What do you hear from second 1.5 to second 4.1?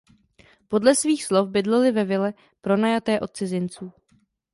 bydleli ve vile pronajaté od cizinců.